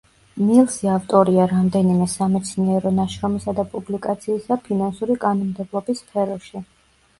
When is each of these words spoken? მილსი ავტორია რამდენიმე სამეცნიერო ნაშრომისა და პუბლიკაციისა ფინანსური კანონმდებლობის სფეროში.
მილსი 0.43 0.87
ავტორია 0.93 1.45
რამდენიმე 1.51 2.07
სამეცნიერო 2.13 2.93
ნაშრომისა 3.01 3.55
და 3.61 3.67
პუბლიკაციისა 3.75 4.61
ფინანსური 4.67 5.21
კანონმდებლობის 5.29 6.05
სფეროში. 6.05 6.67